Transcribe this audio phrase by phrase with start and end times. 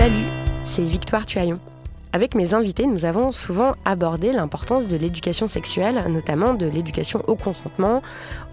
[0.00, 0.24] Salut,
[0.64, 1.60] c'est Victoire Tuaillon.
[2.14, 7.36] Avec mes invités, nous avons souvent abordé l'importance de l'éducation sexuelle, notamment de l'éducation au
[7.36, 8.00] consentement,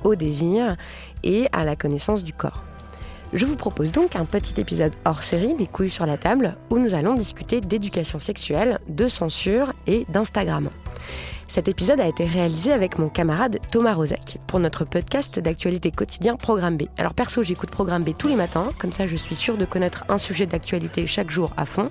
[0.03, 0.75] au désir
[1.23, 2.65] et à la connaissance du corps.
[3.31, 6.79] Je vous propose donc un petit épisode hors série des couilles sur la table où
[6.79, 10.69] nous allons discuter d'éducation sexuelle, de censure et d'Instagram.
[11.57, 16.35] Cet épisode a été réalisé avec mon camarade Thomas Rozek pour notre podcast d'actualité quotidien
[16.35, 16.83] Programme B.
[16.99, 20.05] Alors perso, j'écoute Programme B tous les matins, comme ça je suis sûre de connaître
[20.07, 21.89] un sujet d'actualité chaque jour à fond.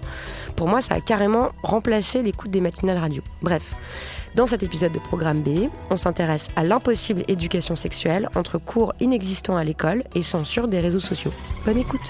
[0.55, 3.25] Pour moi, ça a carrément remplacé l'écoute des matinales radio.
[3.43, 3.75] Bref,
[4.37, 9.57] dans cet épisode de Programme B, on s'intéresse à l'impossible éducation sexuelle entre cours inexistants
[9.57, 11.33] à l'école et censure des réseaux sociaux.
[11.65, 12.09] Bonne écoute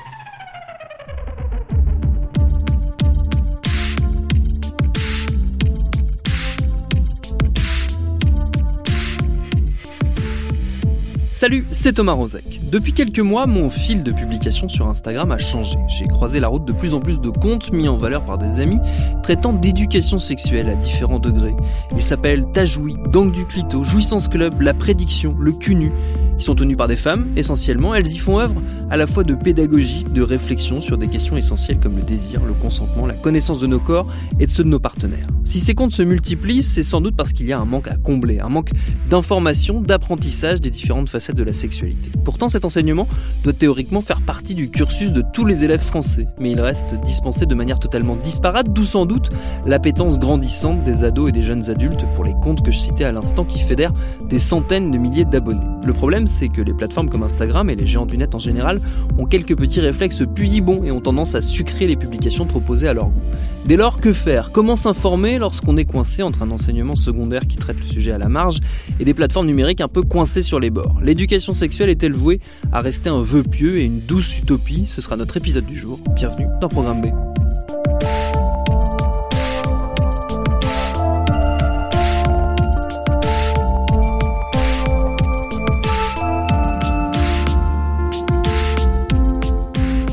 [11.37, 12.63] Salut, c'est Thomas Rozek.
[12.71, 15.77] Depuis quelques mois, mon fil de publication sur Instagram a changé.
[15.87, 18.59] J'ai croisé la route de plus en plus de comptes mis en valeur par des
[18.59, 18.79] amis
[19.23, 21.55] traitant d'éducation sexuelle à différents degrés.
[21.95, 25.93] Ils s'appellent Tajoui, Gang du Clito, Jouissance Club, La Prédiction, Le Cunu.
[26.39, 27.95] Ils sont tenus par des femmes, essentiellement.
[27.95, 31.79] Elles y font œuvre à la fois de pédagogie, de réflexion sur des questions essentielles
[31.81, 34.07] comme le désir, le consentement, la connaissance de nos corps
[34.39, 35.27] et de ceux de nos partenaires.
[35.45, 37.97] Si ces comptes se multiplient, c'est sans doute parce qu'il y a un manque à
[37.97, 38.71] combler, un manque
[39.09, 42.11] d'information, d'apprentissage des différentes facettes de la sexualité.
[42.25, 43.09] Pourtant, cet enseignement
[43.45, 47.47] doit théoriquement faire partie du cursus de tous les élèves français, mais il reste dispensé
[47.47, 49.31] de manière totalement disparate, d'où sans doute
[49.65, 53.13] l'appétence grandissante des ados et des jeunes adultes pour les comptes que je citais à
[53.13, 53.95] l'instant qui fédèrent
[54.29, 55.67] des centaines de milliers d'abonnés.
[55.85, 58.81] Le problème, c'est que les plateformes comme Instagram et les géants du net en général
[59.19, 63.06] ont quelques petits réflexes pudibons et ont tendance à sucrer les publications proposées à leur
[63.06, 63.20] goût.
[63.66, 64.53] Dès lors, que faire?
[64.53, 68.28] Comment s'informer lorsqu'on est coincé entre un enseignement secondaire qui traite le sujet à la
[68.28, 68.60] marge
[69.00, 70.98] et des plateformes numériques un peu coincées sur les bords?
[71.03, 72.41] L'éducation sexuelle est-elle vouée
[72.72, 74.84] à rester un vœu pieux et une douce utopie?
[74.87, 75.98] Ce sera notre épisode du jour.
[76.14, 77.46] Bienvenue dans Programme B.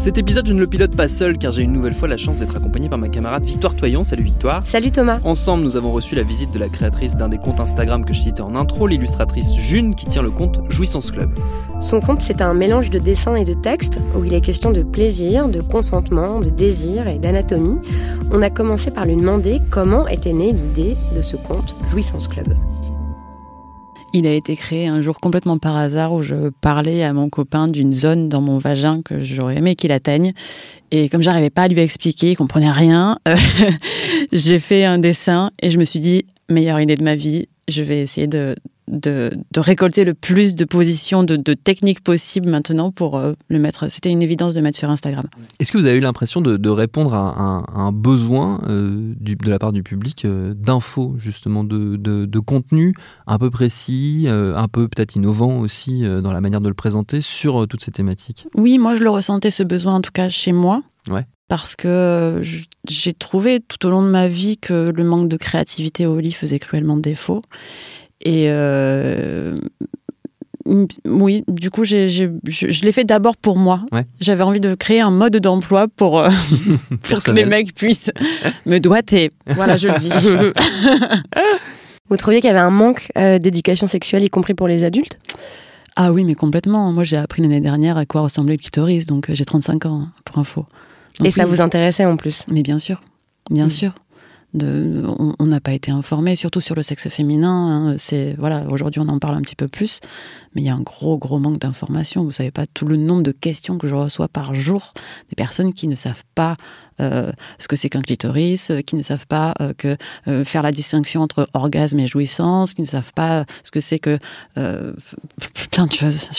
[0.03, 2.39] Cet épisode, je ne le pilote pas seul car j'ai une nouvelle fois la chance
[2.39, 4.03] d'être accompagné par ma camarade Victoire Toyon.
[4.03, 4.61] Salut Victoire.
[4.67, 5.21] Salut Thomas.
[5.23, 8.19] Ensemble, nous avons reçu la visite de la créatrice d'un des comptes Instagram que je
[8.19, 11.39] citais en intro, l'illustratrice June qui tient le compte Jouissance Club.
[11.79, 14.83] Son compte, c'est un mélange de dessins et de textes où il est question de
[14.83, 17.79] plaisir, de consentement, de désir et d'anatomie.
[18.29, 22.53] On a commencé par lui demander comment était née l'idée de ce compte Jouissance Club.
[24.15, 27.67] Il a été créé un jour complètement par hasard où je parlais à mon copain
[27.67, 30.33] d'une zone dans mon vagin que j'aurais aimé qu'il atteigne.
[30.91, 33.35] Et comme j'arrivais pas à lui expliquer, il comprenait rien, euh,
[34.31, 37.81] j'ai fait un dessin et je me suis dit, meilleure idée de ma vie, je
[37.81, 38.55] vais essayer de,
[38.87, 43.59] de, de récolter le plus de positions, de, de techniques possibles maintenant pour euh, le
[43.59, 43.87] mettre.
[43.89, 45.25] C'était une évidence de mettre sur Instagram.
[45.59, 49.13] Est-ce que vous avez eu l'impression de, de répondre à un, à un besoin euh,
[49.19, 52.93] du, de la part du public euh, d'infos, justement, de, contenu
[53.25, 57.67] un peu précis, un peu peut-être innovant aussi dans la manière de le présenter sur
[57.69, 58.47] toutes ces thématiques?
[58.53, 60.81] Oui, moi je le ressentais ce besoin en tout cas chez moi.
[61.09, 61.25] Ouais.
[61.47, 62.41] Parce que
[62.87, 66.31] j'ai trouvé tout au long de ma vie que le manque de créativité au lit
[66.31, 67.41] faisait cruellement défaut.
[68.21, 69.55] Et euh,
[71.05, 73.85] Oui, du coup, j'ai, je, je l'ai fait d'abord pour moi.
[74.19, 76.29] J'avais envie de créer un mode d'emploi pour, euh,
[77.03, 78.11] pour que les mecs puissent
[78.65, 79.31] me doiter.
[79.47, 80.09] Voilà, je le dis.
[82.09, 85.17] Vous trouviez qu'il y avait un manque euh, d'éducation sexuelle, y compris pour les adultes?
[85.95, 86.91] Ah oui, mais complètement.
[86.91, 90.11] Moi, j'ai appris l'année dernière à quoi ressemblait le clitoris, donc j'ai 35 ans, hein,
[90.25, 90.65] pour info.
[91.23, 92.45] Et ça vous intéressait en plus?
[92.49, 93.01] Mais bien sûr,
[93.49, 93.71] bien mm.
[93.71, 93.93] sûr
[94.53, 97.49] on n'a pas été informé, surtout sur le sexe féminin.
[97.49, 97.95] Hein.
[97.97, 99.99] c'est voilà, aujourd'hui on en parle un petit peu plus,
[100.53, 102.23] mais il y a un gros gros manque d'informations.
[102.23, 104.93] Vous savez pas tout le nombre de questions que je reçois par jour
[105.29, 106.57] des personnes qui ne savent pas
[106.99, 109.97] euh, ce que c'est qu'un clitoris, euh, qui ne savent pas euh, que
[110.43, 114.19] faire la distinction entre orgasme et jouissance, qui ne savent pas ce que c'est que
[114.55, 116.29] plein de choses.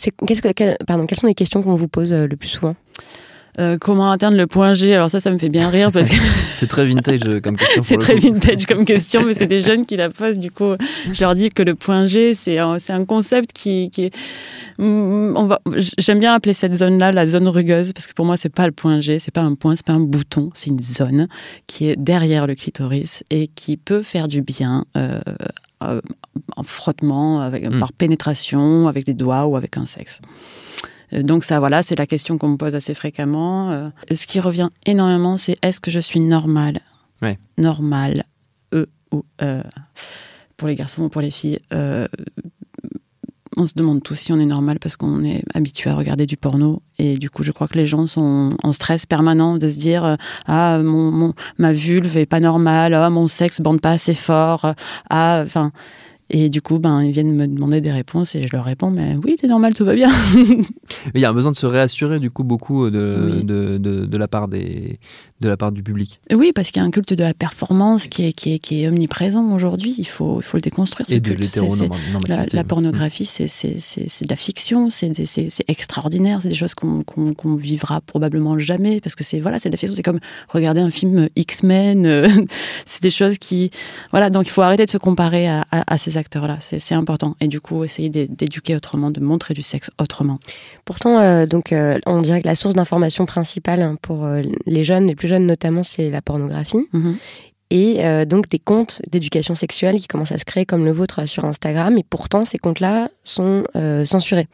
[0.00, 2.74] Que quelles sont les questions qu'on vous pose le plus souvent?
[3.60, 4.94] Euh, comment atteindre le point G?
[4.94, 6.16] Alors ça, ça me fait bien rire parce que
[6.52, 7.82] c'est très vintage euh, comme question.
[7.84, 10.40] c'est très vintage comme question, mais c'est des jeunes qui la posent.
[10.40, 10.74] Du coup,
[11.12, 14.16] je leur dis que le point G, c'est un, concept qui, qui est.
[14.78, 15.60] Mm, on va,
[15.98, 18.72] j'aime bien appeler cette zone-là la zone rugueuse parce que pour moi, c'est pas le
[18.72, 21.28] point G, c'est pas un point, c'est pas un bouton, c'est une zone
[21.66, 24.84] qui est derrière le clitoris et qui peut faire du bien.
[24.96, 25.20] Euh,
[26.56, 27.78] en frottement, avec, hmm.
[27.78, 30.20] par pénétration, avec les doigts ou avec un sexe.
[31.14, 33.70] Euh, donc ça, voilà, c'est la question qu'on me pose assez fréquemment.
[33.70, 36.80] Euh, ce qui revient énormément, c'est est-ce que je suis normale
[37.22, 37.38] ouais.
[37.58, 38.24] Normale,
[38.72, 39.62] E ou E.
[40.56, 42.06] Pour les garçons ou pour les filles, euh,
[43.56, 46.36] on se demande tous si on est normal parce qu'on est habitué à regarder du
[46.36, 46.82] porno.
[46.98, 50.16] Et du coup, je crois que les gens sont en stress permanent de se dire
[50.46, 54.74] Ah, mon, ma vulve est pas normale, ah, mon sexe bande pas assez fort,
[55.10, 55.72] ah, enfin.
[56.36, 59.14] Et du coup, ben, ils viennent me demander des réponses et je leur réponds, mais
[59.22, 60.10] oui, c'est normal, tout va bien.
[61.14, 64.26] il y a un besoin de se réassurer, du coup, beaucoup de, de, de, la,
[64.26, 64.98] part des,
[65.40, 66.18] de la part du public.
[66.32, 68.82] Oui, parce qu'il y a un culte de la performance qui est, qui est, qui
[68.82, 69.94] est omniprésent aujourd'hui.
[69.96, 71.06] Il faut, il faut le déconstruire.
[71.08, 72.26] Et de l'hétéronormativité.
[72.26, 75.12] La, la, pornographie, c'est de la fiction, c'est
[75.68, 79.76] extraordinaire, c'est des choses qu'on qu vivra probablement jamais, parce que c'est voilà, de la
[79.76, 79.94] fiction.
[79.94, 82.06] C'est comme regarder un film X-Men.
[82.06, 82.28] Euh,
[82.86, 83.70] c'est des choses qui.
[84.10, 86.56] Voilà, donc il faut arrêter de se comparer à, à, à ces acteurs-là.
[86.60, 87.36] C'est important.
[87.40, 90.38] Et du coup, essayer d'éduquer autrement, de montrer du sexe autrement.
[90.84, 94.84] Pourtant, euh, donc, euh, on dirait que la source d'information principale hein, pour euh, les
[94.84, 96.86] jeunes, les plus jeunes notamment, c'est la pornographie.
[96.92, 97.16] Mhm.
[97.70, 101.44] Et donc des comptes d'éducation sexuelle qui commencent à se créer comme le vôtre sur
[101.44, 101.98] Instagram.
[101.98, 103.64] Et pourtant, ces comptes-là sont
[104.04, 104.46] censurés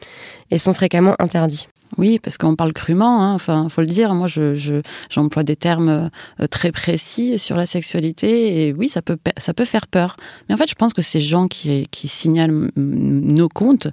[0.49, 1.67] et sont fréquemment interdits.
[1.97, 4.13] Oui, parce qu'on parle crûment, hein, enfin, faut le dire.
[4.13, 6.09] Moi, je, j'emploie des termes
[6.39, 10.15] euh, très précis sur la sexualité, et oui, ça peut, ça peut faire peur.
[10.47, 13.89] Mais en fait, je pense que ces gens qui, qui signalent nos comptes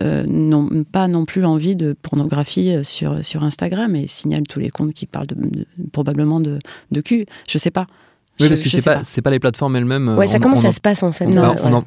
[0.00, 4.60] euh, n'ont pas non plus envie de pornographie euh, sur, sur Instagram et signalent tous
[4.60, 6.58] les comptes qui parlent de, probablement de,
[6.90, 7.26] de cul.
[7.48, 7.86] Je sais pas.
[8.40, 10.16] Oui, parce que c'est pas, pas, pas les plateformes elles-mêmes.
[10.16, 11.26] Ouais, ça, comment ça se passe en fait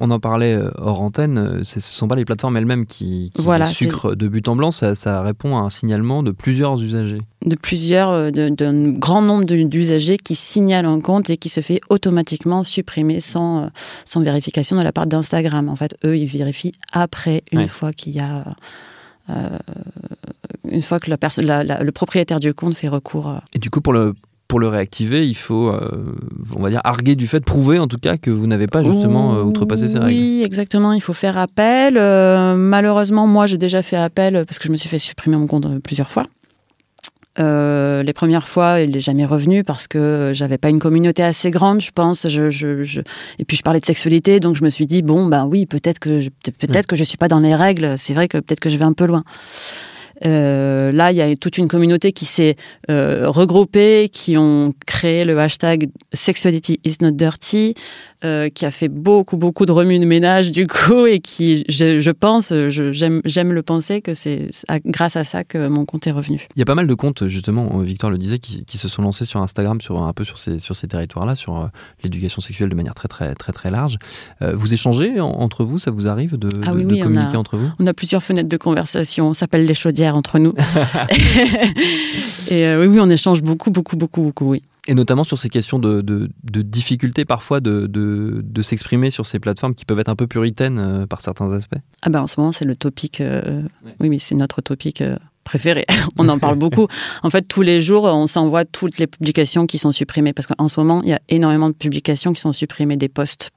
[0.00, 3.42] on, en, parlait euh, hors antenne, euh, ce sont pas les plateformes elles-mêmes qui, qui
[3.42, 7.20] voilà, sucrent de but en blanc, ça, ça, répond à un signalement de plusieurs usagers.
[7.44, 11.80] De plusieurs, euh, d'un grand nombre d'usagers qui signalent un compte et qui se fait
[11.90, 13.70] automatiquement supprimer sans,
[14.04, 15.68] sans vérification de la part d'Instagram.
[15.68, 18.44] En fait, eux, ils vérifient après, une fois qu'il y a.
[20.64, 21.16] une fois que la
[21.64, 23.40] la, le propriétaire du compte fait recours.
[23.52, 24.14] Et du coup, pour le,
[24.48, 26.14] pour le réactiver, il faut, euh,
[26.54, 29.34] on va dire, arguer du fait, prouver en tout cas que vous n'avez pas justement
[29.34, 30.18] euh, outrepassé ces règles.
[30.18, 31.96] Oui, exactement, il faut faire appel.
[31.96, 35.46] Euh, malheureusement, moi, j'ai déjà fait appel parce que je me suis fait supprimer mon
[35.46, 36.22] compte plusieurs fois.
[37.38, 41.80] les premières fois, il n'est jamais revenu parce que j'avais pas une communauté assez grande,
[41.80, 42.28] je pense.
[42.28, 43.00] Je, je,
[43.38, 45.98] Et puis je parlais de sexualité, donc je me suis dit bon, ben oui, peut-être
[45.98, 46.28] que
[46.60, 47.98] peut-être que je suis pas dans les règles.
[47.98, 49.24] C'est vrai que peut-être que je vais un peu loin.
[50.24, 52.56] Euh, là, il y a toute une communauté qui s'est
[52.90, 57.74] euh, regroupée, qui ont créé le hashtag Sexuality is not dirty,
[58.24, 62.00] euh, qui a fait beaucoup, beaucoup de remue de ménage du coup, et qui, je,
[62.00, 64.50] je pense, j'aime le penser que c'est
[64.86, 66.46] grâce à ça que mon compte est revenu.
[66.56, 69.02] Il y a pas mal de comptes, justement, Victor le disait, qui, qui se sont
[69.02, 71.68] lancés sur Instagram, sur un peu sur ces, sur ces territoires-là, sur
[72.02, 73.98] l'éducation sexuelle de manière très, très, très, très large.
[74.40, 77.70] vous échangez entre vous, ça vous arrive de, ah de, communiquer entre vous?
[77.78, 80.52] On a plusieurs fenêtres de conversation, on s'appelle les chaudières entre nous.
[82.48, 84.62] et euh, oui, oui, on échange beaucoup, beaucoup, beaucoup, beaucoup, oui.
[84.88, 89.74] Et notamment sur ces questions de, de, difficulté parfois de, de, s'exprimer sur ces plateformes
[89.74, 91.78] qui peuvent être un peu puritaines euh, par certains aspects.
[92.02, 93.62] Ah ben en ce moment c'est le topic, euh,
[94.00, 95.02] oui oui c'est notre topic
[95.42, 95.84] préféré.
[96.18, 96.86] on en parle beaucoup.
[97.24, 100.68] En fait tous les jours on s'envoie toutes les publications qui sont supprimées parce qu'en
[100.68, 103.50] ce moment il y a énormément de publications qui sont supprimées des posts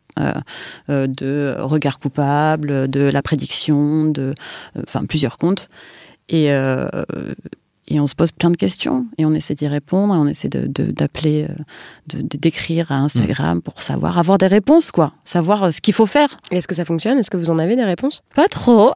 [0.88, 4.34] de regard coupable, de la prédiction, de
[4.76, 5.70] enfin plusieurs comptes.
[6.30, 6.88] Et, euh,
[7.88, 10.48] et on se pose plein de questions et on essaie d'y répondre et on essaie
[10.48, 11.48] d'appeler,
[12.08, 16.38] de, d'écrire à Instagram pour savoir, avoir des réponses, quoi, savoir ce qu'il faut faire.
[16.52, 17.18] Est-ce que ça fonctionne?
[17.18, 18.22] Est-ce que vous en avez des réponses?
[18.36, 18.94] Pas trop,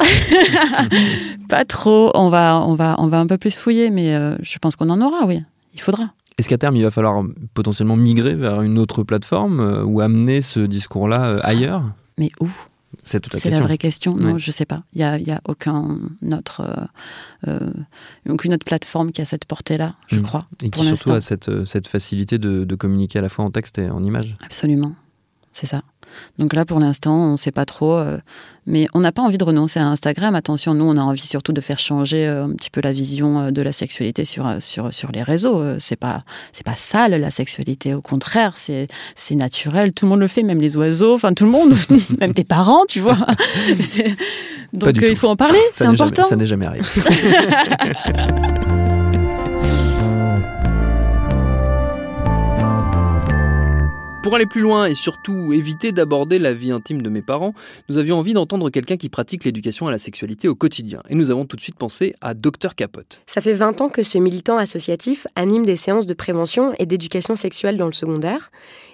[1.49, 2.11] pas trop.
[2.13, 4.13] On va, on va, on va un peu plus fouiller, mais
[4.43, 5.41] je pense qu'on en aura, oui.
[5.73, 6.11] Il faudra.
[6.37, 7.23] Est-ce qu'à terme, il va falloir
[7.55, 11.83] potentiellement migrer vers une autre plateforme ou amener ce discours-là ailleurs?
[12.19, 12.47] Mais où?
[13.03, 14.15] C'est toute la C'est la vraie question.
[14.15, 14.83] Non, je sais pas.
[14.93, 15.99] Il n'y a, y a aucun
[16.31, 16.61] autre,
[17.47, 17.73] euh, euh,
[18.29, 20.23] aucune autre plateforme qui a cette portée-là, je mm.
[20.23, 20.45] crois.
[20.61, 23.51] Et qui surtout a cette, euh, cette facilité de, de, communiquer à la fois en
[23.51, 24.37] texte et en image.
[24.43, 24.95] Absolument.
[25.51, 25.83] C'est ça.
[26.37, 27.93] Donc là, pour l'instant, on ne sait pas trop.
[27.93, 28.17] Euh,
[28.65, 30.35] mais on n'a pas envie de renoncer à Instagram.
[30.35, 33.39] Attention, nous, on a envie surtout de faire changer euh, un petit peu la vision
[33.39, 35.79] euh, de la sexualité sur, sur, sur les réseaux.
[35.79, 37.93] C'est pas, c'est pas sale, la sexualité.
[37.93, 39.91] Au contraire, c'est, c'est naturel.
[39.91, 41.73] Tout le monde le fait, même les oiseaux, enfin tout le monde,
[42.19, 43.17] même tes parents, tu vois.
[44.73, 46.23] Donc il faut en parler, c'est important.
[46.23, 46.85] ça n'est jamais arrivé.
[54.23, 57.53] Pour aller plus loin et surtout éviter d'aborder la vie intime de mes parents,
[57.89, 61.01] nous avions envie d'entendre quelqu'un qui pratique l'éducation à la sexualité au quotidien.
[61.09, 63.21] Et nous avons tout de suite pensé à Dr Capote.
[63.27, 67.35] Ça fait 20 ans que ce militant associatif anime des séances de prévention et d'éducation
[67.35, 68.49] sexuelle dans le secondaire.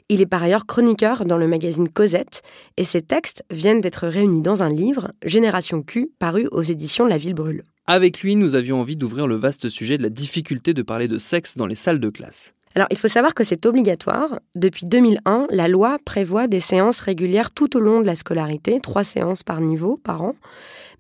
[0.10, 2.42] Il est par ailleurs chroniqueur dans le magazine Cosette
[2.78, 7.20] et ses textes viennent d'être réunis dans un livre, Génération Q, paru aux éditions La
[7.20, 7.64] Ville Brûle.
[7.86, 11.20] Avec lui, nous avions envie d'ouvrir le vaste sujet de la difficulté de parler de
[11.20, 12.56] sexe dans les salles de classe.
[12.76, 14.40] Alors, il faut savoir que c'est obligatoire.
[14.56, 19.04] Depuis 2001, la loi prévoit des séances régulières tout au long de la scolarité, trois
[19.04, 20.36] séances par niveau, par an.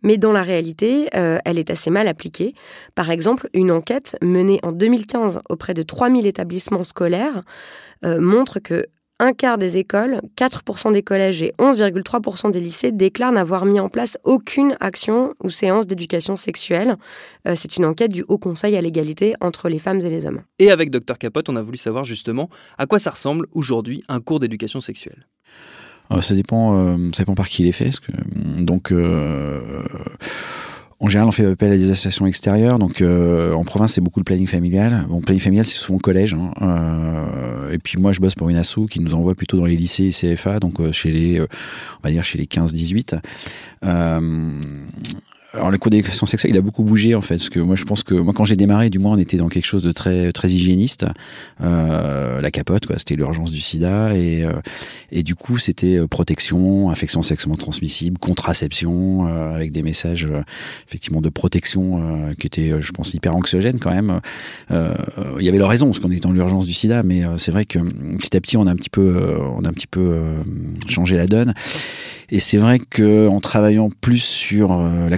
[0.01, 2.55] Mais dans la réalité, euh, elle est assez mal appliquée.
[2.95, 7.41] Par exemple, une enquête menée en 2015 auprès de 3000 établissements scolaires
[8.05, 8.85] euh, montre que
[9.19, 13.89] un quart des écoles, 4% des collèges et 11,3% des lycées déclarent n'avoir mis en
[13.89, 16.95] place aucune action ou séance d'éducation sexuelle.
[17.47, 20.41] Euh, c'est une enquête du Haut Conseil à l'égalité entre les femmes et les hommes.
[20.57, 24.19] Et avec Dr Capote, on a voulu savoir justement à quoi ça ressemble aujourd'hui un
[24.19, 25.27] cours d'éducation sexuelle.
[26.11, 27.91] Euh, ça dépend, euh, ça dépend par qui il est fait.
[28.35, 28.91] donc
[31.01, 32.77] en général, on fait appel à des associations extérieures.
[32.77, 35.05] Donc, euh, en province, c'est beaucoup de planning familial.
[35.07, 36.33] Bon, planning familial, c'est souvent collège.
[36.33, 36.51] Hein.
[36.61, 39.77] Euh, et puis, moi, je bosse pour une asso qui nous envoie plutôt dans les
[39.77, 41.47] lycées et CFA, donc euh, chez les, on
[42.03, 43.19] va dire, chez les 15-18.
[45.51, 47.83] Alors le cours d'éducation sexuelle, il a beaucoup bougé en fait, parce que moi je
[47.83, 50.31] pense que moi quand j'ai démarré, du moins on était dans quelque chose de très
[50.31, 51.07] très hygiéniste,
[51.61, 54.53] euh, la capote quoi, c'était l'urgence du SIDA et euh,
[55.11, 60.43] et du coup c'était euh, protection, infection sexuellement transmissible, contraception, euh, avec des messages euh,
[60.87, 64.19] effectivement de protection qui étaient, je pense, hyper anxiogènes quand même.
[64.69, 67.65] il y avait leur raison parce qu'on était dans l'urgence du SIDA, mais c'est vrai
[67.65, 67.79] que
[68.17, 70.19] petit à petit on a un petit peu on a un petit peu
[70.87, 71.55] changé la donne.
[72.31, 75.17] Et c'est vrai qu'en travaillant plus sur euh, la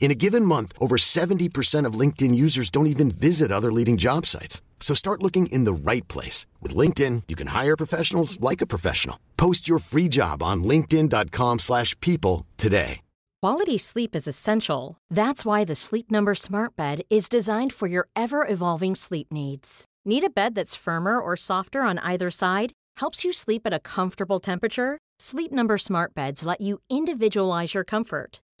[0.00, 4.26] In a given month, over 70% of LinkedIn users don't even visit other leading job
[4.26, 4.60] sites.
[4.80, 6.44] So start looking in the right place.
[6.60, 9.18] With LinkedIn, you can hire professionals like a professional.
[9.36, 13.00] Post your free job on linkedin.com slash people today.
[13.40, 14.98] Quality sleep is essential.
[15.10, 19.84] That's why the Sleep Number smart bed is designed for your ever-evolving sleep needs.
[20.04, 22.70] Need a bed that's firmer or softer on either side?
[22.98, 24.98] Helps you sleep at a comfortable temperature?
[25.18, 28.40] Sleep Number smart beds let you individualize your comfort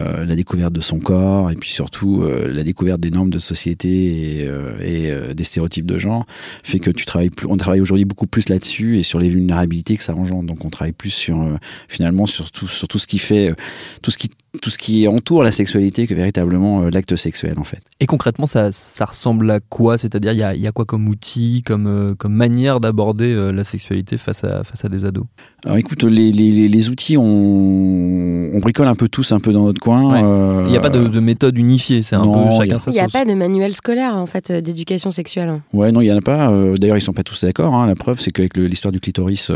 [0.00, 3.38] Euh, la découverte de son corps et puis surtout euh, la découverte des normes de
[3.38, 6.24] société et, euh, des stéréotypes de genre
[6.62, 9.98] fait que tu travailles plus on travaille aujourd'hui beaucoup plus là-dessus et sur les vulnérabilités
[9.98, 10.44] que ça engendre.
[10.44, 11.46] Donc on travaille plus sur
[11.88, 13.54] finalement sur tout, sur tout ce qui fait
[14.00, 14.30] tout ce qui
[14.62, 17.82] tout ce qui entoure la sexualité que véritablement l'acte sexuel en fait.
[18.00, 19.96] Et concrètement, ça, ça ressemble à quoi?
[19.96, 24.18] C'est-à-dire, il y a, y a, quoi comme outil, comme, comme manière d'aborder la sexualité
[24.18, 25.24] face à, face à des ados?
[25.64, 29.64] Alors écoute, les, les, les outils, on, on, bricole un peu tous un peu dans
[29.64, 30.24] notre coin.
[30.24, 33.00] Euh, il n'y a pas de, méthode unifiée, c'est un peu chacun sa Il n'y
[33.00, 35.60] a pas de manuel scolaire en fait d'éducation sexuelle.
[35.72, 36.52] Ouais, non, il n'y en a pas.
[36.76, 37.74] D'ailleurs, ils sont pas tous d'accord.
[37.74, 37.86] Hein.
[37.86, 39.52] La preuve, c'est qu'avec l'histoire du clitoris,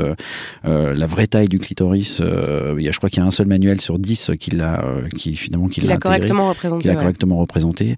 [0.63, 3.49] la vraie taille du clitoris, il y a, je crois qu'il y a un seul
[3.49, 4.85] manuel sur 10 qui l'a,
[5.17, 6.83] qui finalement qui, l'a correctement représenté.
[6.83, 7.97] Qui l'a correctement représenté.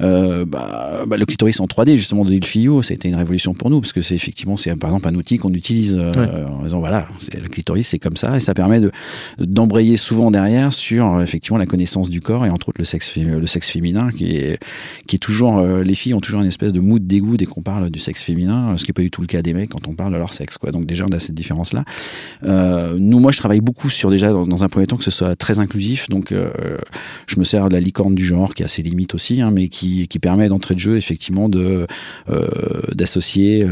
[0.00, 3.70] Bah, bah, le clitoris en 3D, justement, de Ilfio, ça a été une révolution pour
[3.70, 7.06] nous parce que c'est effectivement, c'est par exemple un outil qu'on utilise en disant voilà,
[7.44, 8.90] le clitoris c'est comme ça et ça permet de
[9.38, 13.46] d'embrayer souvent derrière sur effectivement la connaissance du corps et entre autres le sexe le
[13.46, 14.58] sexe féminin qui est
[15.06, 17.62] qui est toujours euh, les filles ont toujours une espèce de mood dégoût dès qu'on
[17.62, 19.88] parle du sexe féminin ce qui est pas du tout le cas des mecs quand
[19.88, 20.70] on parle de leur sexe quoi.
[20.70, 21.84] Donc déjà on a cette différence là
[22.44, 25.36] euh, nous moi je travaille beaucoup sur déjà dans, un premier temps que ce soit
[25.36, 26.50] très inclusif donc euh,
[27.26, 29.68] je me sers de la licorne du genre qui a ses limites aussi hein, mais
[29.68, 31.86] qui, qui permet d'entrée de jeu effectivement de
[32.94, 33.66] d'associer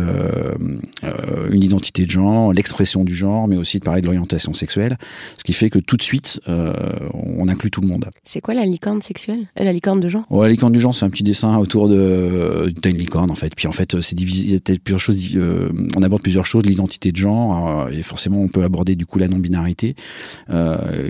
[1.51, 4.99] une identité de genre l'expression du genre mais aussi de parler de l'orientation sexuelle
[5.39, 6.73] ce qui fait que tout de suite, euh,
[7.15, 8.07] on inclut tout le monde.
[8.25, 9.47] C'est quoi la licorne sexuelle?
[9.59, 10.25] Euh, La licorne de genre?
[10.31, 12.73] Ouais, la licorne du genre, c'est un petit dessin autour de.
[12.81, 13.55] T'as une licorne en fait.
[13.55, 14.61] Puis en fait, c'est divisé.
[14.61, 15.37] Plusieurs choses.
[15.37, 19.19] Euh, on aborde plusieurs choses, l'identité de genre, et forcément, on peut aborder du coup
[19.19, 19.95] la non-binarité,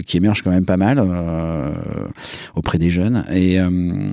[0.07, 1.03] qui émerge quand même pas mal
[2.55, 3.25] auprès des jeunes.
[3.33, 3.57] Et,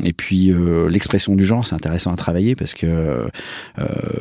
[0.03, 0.51] et puis
[0.89, 3.27] l'expression du genre, c'est intéressant à travailler parce que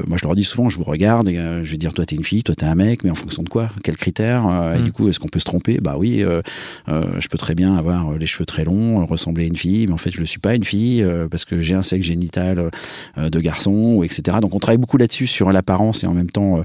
[0.07, 2.43] moi, je leur dis souvent, je vous regarde, je vais dire, toi, t'es une fille,
[2.43, 3.69] toi, t'es un mec, mais en fonction de quoi?
[3.83, 4.83] Quels critères Et mm.
[4.83, 5.79] du coup, est-ce qu'on peut se tromper?
[5.81, 6.41] Bah oui, euh,
[6.88, 9.93] euh, je peux très bien avoir les cheveux très longs, ressembler à une fille, mais
[9.93, 12.71] en fait je ne suis pas une fille euh, parce que j'ai un sexe génital
[13.17, 14.38] de garçon, ou etc.
[14.41, 16.62] Donc on travaille beaucoup là-dessus sur l'apparence et en même temps,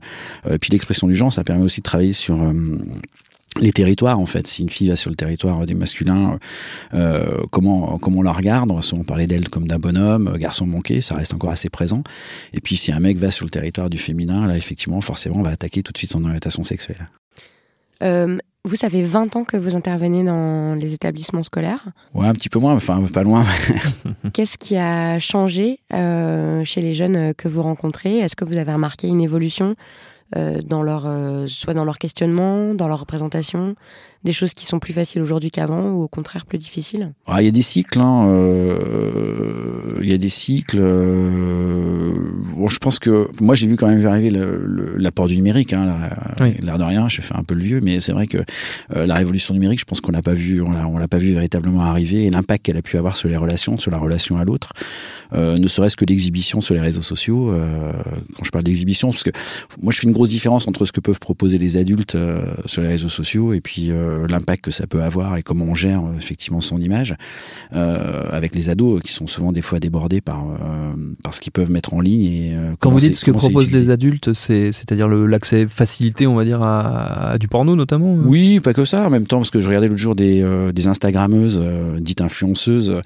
[0.61, 2.37] puis l'expression du genre, ça permet aussi de travailler sur
[3.59, 4.47] les territoires en fait.
[4.47, 6.39] Si une fille va sur le territoire des masculins
[7.51, 8.71] comment comment on la regarde?
[8.71, 12.03] On va souvent parler d'elle comme d'un bonhomme garçon manqué ça reste encore assez présent.
[12.53, 15.43] Et puis si un mec va sur le territoire du féminin là effectivement forcément on
[15.43, 17.09] va attaquer tout de suite son orientation sexuelle
[18.65, 22.49] vous, ça fait 20 ans que vous intervenez dans les établissements scolaires Ouais, un petit
[22.49, 23.45] peu moins, enfin pas loin.
[24.33, 28.19] Qu'est-ce qui a changé euh, chez les jeunes que vous rencontrez?
[28.19, 29.75] Est-ce que vous avez remarqué une évolution
[30.35, 33.75] euh, dans leur, euh, soit dans leur questionnement, dans leur représentation,
[34.23, 37.45] des choses qui sont plus faciles aujourd'hui qu'avant ou au contraire plus difficiles ah, Il
[37.45, 37.99] y a des cycles.
[37.99, 40.79] Hein, euh, il y a des cycles.
[40.79, 44.31] bon, je pense que moi j'ai vu quand même arriver
[44.97, 45.73] l'apport du numérique.
[45.73, 46.09] Hein,
[46.61, 48.39] L'air de rien, je fais un peu le vieux, mais c'est vrai que
[48.93, 51.33] la révolution numérique, je pense qu'on l'a pas vu, on l'a, on l'a pas vu
[51.33, 54.43] véritablement arriver et l'impact qu'elle a pu avoir sur les relations, sur la relation à
[54.43, 54.73] l'autre,
[55.33, 57.53] ne serait-ce que l'exhibition sur les réseaux sociaux.
[58.35, 59.31] quand je parle d'exhibition, parce que
[59.81, 62.81] moi je fais une grosse différence entre ce que peuvent proposer les adultes euh, sur
[62.81, 66.01] les réseaux sociaux et puis euh, l'impact que ça peut avoir et comment on gère
[66.01, 67.15] euh, effectivement son image
[67.71, 70.43] avec les ados qui sont souvent des fois débordés par,
[71.23, 72.23] par ce qu'ils peuvent mettre en ligne.
[72.23, 76.61] Et, Quand vous dites ce que proposent les adultes, c'est-à-dire l'accès facilité, on va dire,
[76.61, 79.07] à, du porno notamment Oui, pas que ça.
[79.07, 81.61] En même temps, parce que je regardais l'autre jour des, des Instagrammeuses,
[81.99, 83.01] dites influenceuses,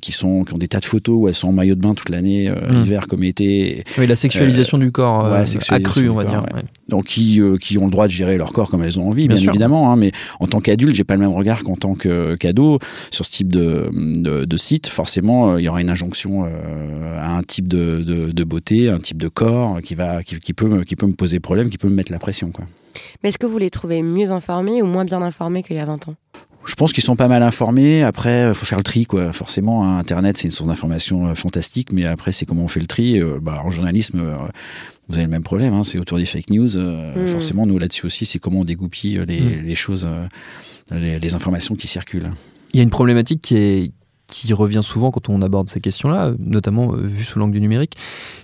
[0.00, 1.94] qui, sont, qui ont des tas de photos où elles sont en maillot de bain
[1.94, 2.82] toute l'année, hmm.
[2.82, 3.84] hiver comme été.
[3.98, 5.24] Oui, la sexualisation du corps
[5.70, 6.44] accrue, on va dire.
[6.88, 9.28] Donc qui, euh, qui ont le droit de gérer leur corps comme elles ont envie,
[9.28, 9.92] bien, évidemment.
[9.92, 12.78] Hein, mais en tant qu'adulte, j'ai pas le même regard qu'en tant qu'ado
[13.10, 14.86] sur ce type de, de, site.
[14.86, 18.98] Forcément, euh, il y aura une injonction euh, à un type de, de, beauté, un
[18.98, 21.78] type de corps qui va qui, qui, peut me, qui peut me poser problème, qui
[21.78, 22.50] peut me mettre la pression.
[22.50, 22.64] Quoi.
[23.22, 25.84] Mais est-ce que vous les trouvez mieux informés ou moins bien informés qu'il y a
[25.84, 26.14] 20 ans?
[26.66, 28.02] Je pense qu'ils sont pas mal informés.
[28.02, 29.34] Après, il faut faire le tri, quoi.
[29.34, 32.86] Forcément, hein, Internet, c'est une source d'information fantastique, mais après, c'est comment on fait le
[32.86, 33.20] tri.
[33.42, 34.22] Bah, en journalisme,
[35.08, 36.76] vous avez le même problème, hein, c'est autour des fake news.
[36.76, 37.26] Euh, mm.
[37.28, 39.64] Forcément, nous là-dessus aussi, c'est comment on dégoupille les, mm.
[39.64, 42.30] les choses, euh, les, informations qui circulent.
[42.72, 43.92] Il y a une problématique qui est
[44.26, 47.94] qui revient souvent quand on aborde ces questions-là, notamment euh, vu sous l'angle du numérique,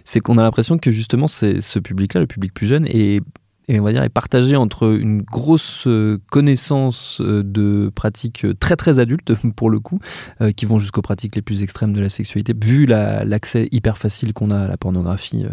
[0.04, 3.22] c'est qu'on a l'impression que justement c'est ce public-là, le public plus jeune, est
[3.68, 8.76] et on va dire est partagé entre une grosse euh, connaissance euh, de pratiques très
[8.76, 10.00] très adultes pour le coup,
[10.40, 14.32] euh, qui vont jusqu'aux pratiques les plus extrêmes de la sexualité, vu l'accès hyper facile
[14.32, 15.44] qu'on a à la pornographie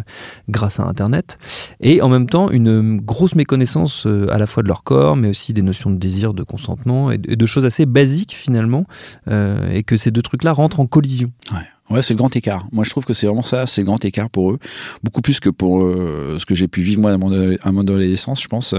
[0.50, 1.38] grâce à Internet,
[1.80, 5.54] et en même temps une grosse méconnaissance à la fois de leur corps, mais aussi
[5.54, 8.86] des notions de désir, de consentement et de, choses assez basiques finalement,
[9.30, 11.32] et que ces deux trucs-là rentrent en collision.
[11.52, 11.60] Ouais.
[11.90, 12.68] Ouais, c'est le grand écart.
[12.74, 14.60] Moi, je trouve que c'est vraiment ça, c'est le grand écart pour eux,
[15.04, 18.50] beaucoup plus que pour euh, ce que j'ai pu vivre moi à mon, adolescence, je
[18.50, 18.76] pense,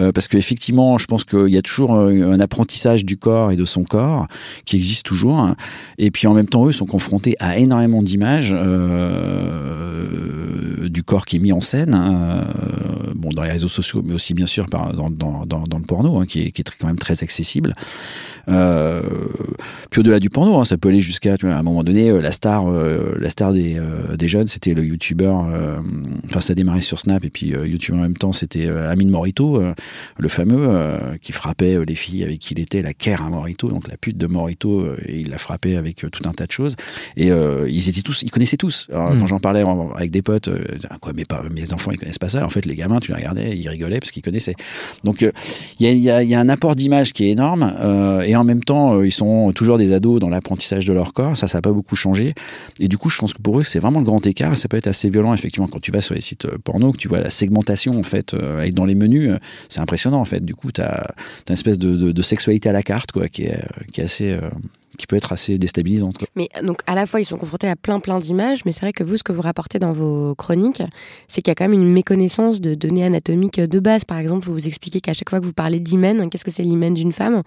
[0.00, 3.56] euh, parce qu'effectivement, je pense qu'il y a toujours euh, un apprentissage du corps et
[3.56, 4.26] de son corps
[4.64, 5.54] qui existe toujours, hein.
[5.98, 8.50] et puis en même temps, eux sont confrontés à énormément d'images
[10.90, 12.48] du corps qui est mis en scène, hein,
[13.14, 16.26] bon dans les réseaux sociaux, mais aussi bien sûr dans, dans, dans, le porno, hein,
[16.26, 17.76] qui est, qui est quand même très accessible.
[18.46, 23.52] puis au-delà du porno, ça peut aller jusqu'à, à un moment donné, star, la star
[23.52, 23.78] des,
[24.16, 25.46] des jeunes, c'était le youtubeur.
[26.24, 29.62] Enfin, ça a démarré sur Snap et puis youtube en même temps, c'était Amine Morito,
[30.18, 30.88] le fameux
[31.20, 34.16] qui frappait les filles avec qui il était, la Kerr à Morito, donc la pute
[34.16, 36.76] de Morito, et il l'a frappé avec tout un tas de choses.
[37.16, 38.88] Et ils étaient tous, ils connaissaient tous.
[38.90, 39.20] Alors, Hmm.
[39.20, 39.64] Quand j'en parlais
[39.96, 40.48] avec des potes,
[41.00, 42.44] quoi, mais pas, mes enfants, ils connaissent pas ça.
[42.44, 44.54] En fait, les gamins, tu les regardais, ils rigolaient parce qu'ils connaissaient.
[45.04, 48.22] Donc, il y a, y, a, y, a, un apport d'image qui est énorme, euh,
[48.22, 51.36] et en même temps, euh, ils sont toujours des ados dans l'apprentissage de leur corps.
[51.36, 52.29] Ça, ça n'a pas beaucoup changé.
[52.78, 54.56] Et du coup, je pense que pour eux, c'est vraiment le grand écart.
[54.56, 57.08] Ça peut être assez violent, effectivement, quand tu vas sur les sites porno, que tu
[57.08, 59.32] vois la segmentation, en fait, euh, dans les menus,
[59.68, 60.44] c'est impressionnant, en fait.
[60.44, 61.14] Du coup, tu as,
[61.48, 64.36] une espèce de, sexualité à la carte, quoi, qui est assez
[65.00, 66.16] qui peut être assez déstabilisante.
[66.36, 68.92] Mais donc à la fois ils sont confrontés à plein plein d'images, mais c'est vrai
[68.92, 70.82] que vous ce que vous rapportez dans vos chroniques,
[71.28, 74.04] c'est qu'il y a quand même une méconnaissance de données anatomiques de base.
[74.04, 76.62] Par exemple, vous vous expliquez qu'à chaque fois que vous parlez d'hymen, qu'est-ce que c'est
[76.62, 77.42] l'hymen d'une femme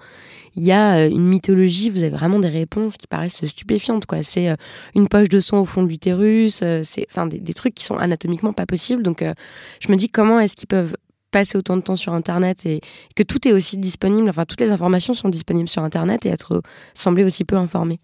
[0.55, 4.05] Il y a une mythologie, vous avez vraiment des réponses qui paraissent stupéfiantes.
[4.05, 4.23] quoi.
[4.23, 4.55] C'est
[4.95, 8.53] une poche de sang au fond de l'utérus, c'est enfin des, trucs qui sont anatomiquement
[8.53, 9.03] pas possibles.
[9.03, 9.33] Donc euh,
[9.79, 10.95] je me dis comment est-ce qu'ils peuvent
[11.33, 12.79] passer autant de temps sur Internet et
[13.15, 16.61] que tout est aussi disponible, enfin toutes les informations sont disponibles sur Internet et être
[16.93, 17.99] semblé aussi peu informé.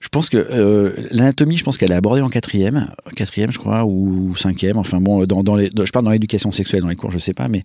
[0.00, 3.84] Je pense que euh, l'anatomie, je pense qu'elle est abordée en quatrième, quatrième je crois,
[3.84, 4.78] ou cinquième.
[4.78, 7.46] Enfin bon, dans les, je parle dans l'éducation sexuelle, dans les cours, je sais pas,
[7.46, 7.62] mais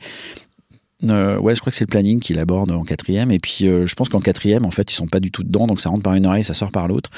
[1.10, 3.32] euh, ouais, je crois que c'est le planning qu'il aborde en quatrième.
[3.32, 5.68] Et puis, euh, je pense qu'en quatrième, en fait, ils sont pas du tout dedans,
[5.68, 7.10] donc ça rentre par une oreille, ça sort par l'autre.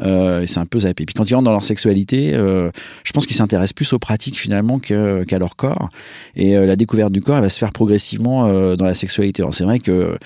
[0.00, 1.06] Euh, et c'est un peu zappé.
[1.06, 2.70] Puis quand ils rentrent dans leur sexualité, euh,
[3.04, 5.90] je pense qu'ils s'intéressent plus aux pratiques finalement qu'à qu leur corps.
[6.36, 8.30] Et euh, la découverte du corps, elle va se faire progressivement
[8.76, 9.42] dans la sexualité.
[9.42, 10.18] Alors c'est vrai que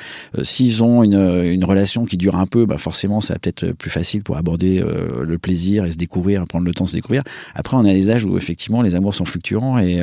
[0.43, 3.91] s'ils ont une, une relation qui dure un peu, bah forcément, ça va peut-être plus
[3.91, 4.83] facile pour aborder
[5.21, 7.23] le plaisir et se découvrir, prendre le temps de se découvrir.
[7.55, 10.03] Après, on a des âges où effectivement les amours sont fluctuants et,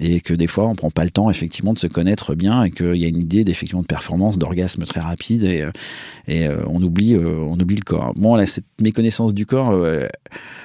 [0.00, 2.70] et que des fois, on prend pas le temps effectivement de se connaître bien et
[2.70, 5.68] qu'il y a une idée d'effectivement de performance, d'orgasme très rapide et,
[6.28, 8.12] et euh, on oublie euh, on oublie le corps.
[8.14, 10.06] Bon, là, cette méconnaissance du corps, euh,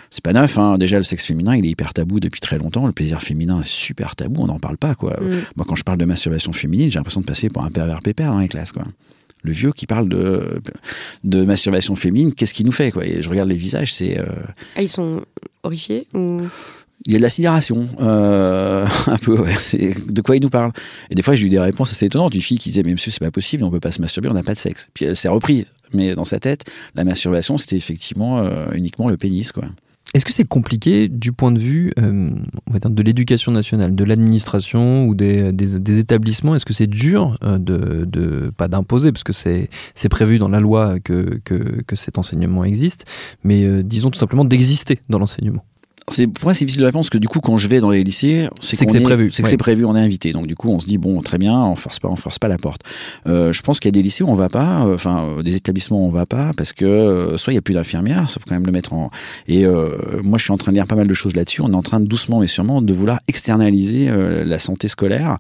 [0.10, 0.58] c'est pas neuf.
[0.58, 0.78] Hein.
[0.78, 2.86] Déjà, le sexe féminin, il est hyper tabou depuis très longtemps.
[2.86, 4.96] Le plaisir féminin est super tabou, on n'en parle pas.
[4.96, 5.18] Quoi.
[5.20, 5.32] Mm.
[5.56, 8.32] Moi, quand je parle de masturbation féminine, j'ai l'impression de passer pour un pervers pépère
[8.32, 8.72] dans les classes.
[8.72, 8.84] Quoi.
[9.44, 10.62] Le vieux qui parle de,
[11.24, 13.06] de masturbation féminine, qu'est-ce qu'il nous fait quoi?
[13.06, 14.20] Et je regarde les visages, c'est.
[14.76, 15.22] Ah, ils sont
[15.64, 16.42] horrifiés ou?
[17.06, 20.72] Il y a de la sidération, euh, un peu, de quoi il nous parle.
[21.10, 22.34] Et des fois, j'ai eu des réponses assez étonnantes.
[22.34, 24.34] Une fille qui disait, mais monsieur, c'est pas possible, on peut pas se masturber, on
[24.34, 24.90] n'a pas de sexe.
[24.94, 25.74] Puis elle s'est reprise.
[25.94, 29.66] Mais dans sa tête, la masturbation, c'était effectivement euh, uniquement le pénis, quoi.
[30.14, 32.32] Est-ce que c'est compliqué du point de vue euh,
[32.66, 36.56] on va dire de l'éducation nationale, de l'administration ou des, établissements?
[36.56, 39.12] Est-ce que c'est dur euh, de, pas d'imposer?
[39.12, 39.70] Parce que c'est
[40.10, 41.42] prévu dans la loi que,
[41.94, 43.06] cet enseignement existe,
[43.44, 45.66] mais euh, disons tout simplement d'exister dans l'enseignement
[46.10, 47.90] c'est pour moi c'est difficile de répondre parce que du coup quand je vais dans
[47.90, 49.52] les lycées c'est que c'est prévu c'est que ouais.
[49.52, 50.32] c'est prévu on est invité.
[50.32, 52.48] Donc du coup on se dit bon très bien on force pas on force pas
[52.48, 52.82] la porte.
[53.28, 55.58] Euh, je pense qu'il y a des lycées où on va pas enfin euh, des
[55.58, 58.44] établissements où on va pas parce que euh, soit il y a plus d'infirmières sauf
[58.48, 59.12] quand même le mettre en
[59.50, 61.62] et euh, moi je suis en train de lire pas mal de choses là-dessus.
[61.62, 65.38] On est en train de doucement mais sûrement de vouloir externaliser euh, la santé scolaire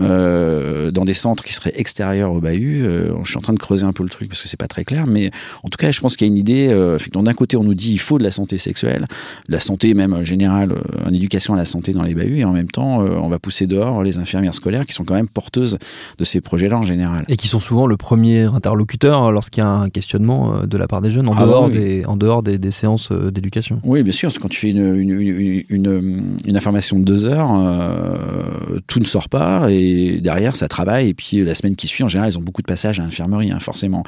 [0.00, 2.82] euh, dans des centres qui seraient extérieurs au bahut.
[3.22, 4.82] Je suis en train de creuser un peu le truc parce que c'est pas très
[4.82, 5.30] clair mais
[5.62, 6.64] en tout cas je pense qu'il y a une idée
[6.96, 9.06] effectivement d'un côté on nous dit il faut de la santé sexuelle.
[9.48, 12.52] De la santé même général en éducation à la santé dans les bahuts et en
[12.52, 15.78] même temps euh, on va pousser dehors les infirmières scolaires qui sont quand même porteuses
[16.18, 17.24] de ces projets-là en général.
[17.28, 20.86] Et qui sont souvent le premier interlocuteur lorsqu'il y a un questionnement euh, de la
[20.86, 21.72] part des jeunes en ah dehors, oui.
[21.72, 23.80] des, en dehors des, des séances euh, d'éducation.
[23.84, 27.50] Oui bien sûr, quand tu fais une, une, une, une, une information de deux heures,
[27.52, 32.04] euh, tout ne sort pas et derrière ça travaille et puis la semaine qui suit
[32.04, 34.02] en général ils ont beaucoup de passages à l'infirmerie hein, forcément.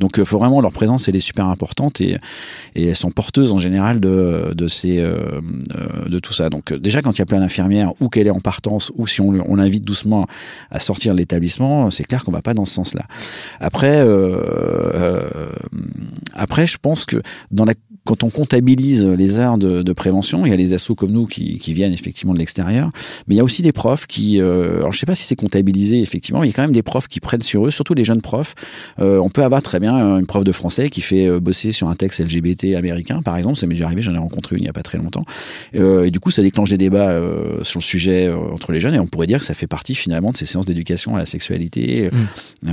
[0.00, 2.16] Donc faut vraiment leur présence elle est super importante et,
[2.74, 5.40] et elles sont porteuses en général de, de ces euh,
[6.06, 6.50] de tout ça.
[6.50, 9.20] Donc déjà quand il y a plein d'infirmières ou qu'elle est en partance ou si
[9.20, 10.26] on, l'invite doucement
[10.70, 13.04] à sortir de l'établissement, c'est clair qu'on va pas dans ce sens-là.
[13.60, 14.40] Après, euh,
[14.94, 15.48] euh,
[16.34, 20.50] après je pense que dans la quand on comptabilise les heures de, de, prévention, il
[20.50, 22.90] y a les assos comme nous qui, qui viennent effectivement de l'extérieur,
[23.26, 25.36] mais il y a aussi des profs qui, euh, alors je sais pas si c'est
[25.36, 27.94] comptabilisé effectivement, mais il y a quand même des profs qui prennent sur eux, surtout
[27.94, 28.54] les jeunes profs.
[29.00, 31.88] Euh, on peut avoir très bien une prof de français qui fait euh, bosser sur
[31.88, 34.66] un texte LGBT américain, par exemple, ça m'est déjà arrivé, j'en ai rencontré une il
[34.66, 35.24] y a pas très longtemps,
[35.74, 38.94] euh, et du coup ça déclenche des débats euh, sur le sujet entre les jeunes,
[38.94, 41.26] et on pourrait dire que ça fait partie finalement de ces séances d'éducation à la
[41.26, 42.10] sexualité
[42.62, 42.68] mmh.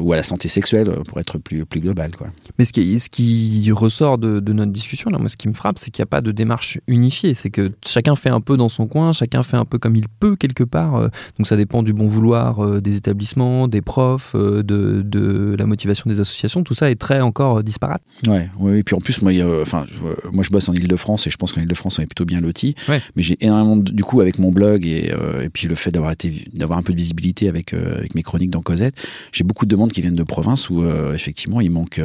[0.00, 2.28] ou à la santé sexuelle pour être plus plus global, quoi.
[2.58, 5.54] Mais ce qui, ce qui ressort de, de notre discussion là, moi ce qui me
[5.54, 8.56] frappe, c'est qu'il n'y a pas de démarche unifiée, c'est que chacun fait un peu
[8.56, 11.56] dans son coin, chacun fait un peu comme il peut quelque part, euh, donc ça
[11.56, 16.20] dépend du bon vouloir euh, des établissements, des profs, euh, de, de, la motivation des
[16.20, 18.02] associations, tout ça est très encore disparate.
[18.26, 19.84] Ouais, ouais, et puis en plus moi, enfin,
[20.32, 22.74] moi je bosse en Ile-de-France et je pense qu'en Ile-de-France on est plutôt bien loti,
[22.88, 23.00] ouais.
[23.14, 26.12] mais j'ai énormément de, du coup avec mon blog et, et puis le fait d'avoir
[26.12, 28.94] été d'avoir un peu de visibilité avec avec mes chroniques dans Cosette,
[29.32, 32.00] j'ai beaucoup de demandes qui viennent de province où effectivement il manque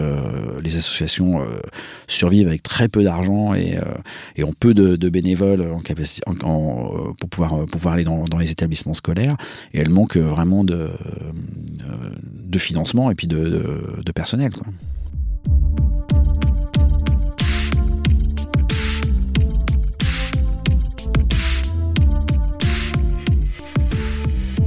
[0.63, 1.41] les associations
[2.08, 3.77] survivent avec très peu d'argent et,
[4.35, 8.93] et ont peu de, bénévoles en capacité, en, pour pouvoir pouvoir aller dans, les établissements
[8.93, 9.35] scolaires.
[9.73, 10.89] Et elles manquent vraiment de,
[12.57, 14.51] financement et puis de, personnel.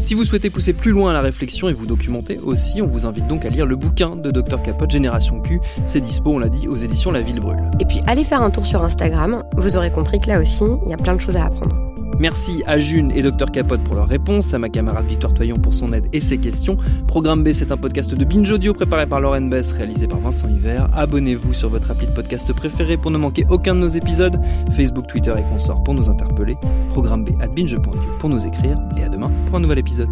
[0.05, 3.27] Si vous souhaitez pousser plus loin la réflexion et vous documenter aussi, on vous invite
[3.27, 5.61] donc à lire le bouquin de Dr Capote Génération Q.
[5.87, 7.71] C'est dispo, on l'a dit, aux éditions La Ville Brûle.
[7.81, 10.91] Et puis allez faire un tour sur Instagram, vous aurez compris que là aussi, il
[10.91, 11.94] y a plein de choses à apprendre.
[12.19, 15.75] Merci à June et Dr Capote pour leur réponse, à ma camarade Victoire Toyon pour
[15.75, 16.77] son aide et ses questions.
[17.07, 20.49] Programme B, c'est un podcast de Binge Audio préparé par Lauren Bess, réalisé par Vincent
[20.49, 20.87] Hiver.
[20.93, 24.41] Abonnez-vous sur votre appli de podcast préféré pour ne manquer aucun de nos épisodes.
[24.71, 26.57] Facebook, Twitter et consorts pour nous interpeller.
[26.91, 28.79] Programme B at binge.audio pour nous écrire.
[28.97, 30.09] Et à demain pour un nouvel épisode.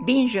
[0.00, 0.40] Binge.